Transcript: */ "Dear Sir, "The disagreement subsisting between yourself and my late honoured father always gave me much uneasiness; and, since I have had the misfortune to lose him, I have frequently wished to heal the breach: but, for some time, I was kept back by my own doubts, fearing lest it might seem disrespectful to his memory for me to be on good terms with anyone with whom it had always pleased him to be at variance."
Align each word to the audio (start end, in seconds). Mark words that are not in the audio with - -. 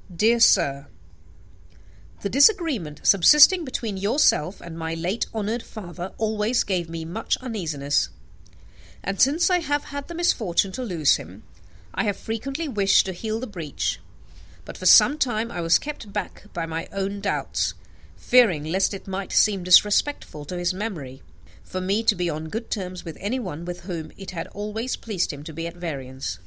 */ 0.00 0.16
"Dear 0.16 0.40
Sir, 0.40 0.88
"The 2.22 2.28
disagreement 2.28 3.02
subsisting 3.06 3.64
between 3.64 3.96
yourself 3.96 4.60
and 4.60 4.76
my 4.76 4.94
late 4.94 5.26
honoured 5.32 5.62
father 5.62 6.10
always 6.18 6.64
gave 6.64 6.90
me 6.90 7.04
much 7.04 7.36
uneasiness; 7.40 8.08
and, 9.04 9.20
since 9.20 9.48
I 9.48 9.60
have 9.60 9.84
had 9.84 10.08
the 10.08 10.14
misfortune 10.16 10.72
to 10.72 10.82
lose 10.82 11.18
him, 11.18 11.44
I 11.94 12.02
have 12.02 12.16
frequently 12.16 12.66
wished 12.66 13.06
to 13.06 13.12
heal 13.12 13.38
the 13.38 13.46
breach: 13.46 14.00
but, 14.64 14.76
for 14.76 14.86
some 14.86 15.18
time, 15.18 15.52
I 15.52 15.60
was 15.60 15.78
kept 15.78 16.12
back 16.12 16.52
by 16.52 16.66
my 16.66 16.88
own 16.90 17.20
doubts, 17.20 17.74
fearing 18.16 18.64
lest 18.64 18.92
it 18.92 19.06
might 19.06 19.30
seem 19.30 19.62
disrespectful 19.62 20.44
to 20.46 20.58
his 20.58 20.74
memory 20.74 21.22
for 21.62 21.80
me 21.80 22.02
to 22.02 22.16
be 22.16 22.28
on 22.28 22.48
good 22.48 22.72
terms 22.72 23.04
with 23.04 23.16
anyone 23.20 23.64
with 23.64 23.82
whom 23.82 24.10
it 24.16 24.32
had 24.32 24.48
always 24.48 24.96
pleased 24.96 25.32
him 25.32 25.44
to 25.44 25.52
be 25.52 25.64
at 25.64 25.76
variance." 25.76 26.40